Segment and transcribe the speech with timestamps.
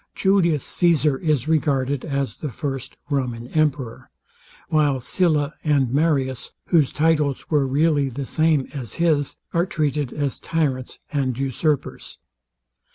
[0.15, 4.09] Julius Caesar is regarded as the first Roman emperor;
[4.67, 10.39] while Sylla and Marius, whose titles were really the same as his, are treated as
[10.39, 12.17] tyrants and usurpers.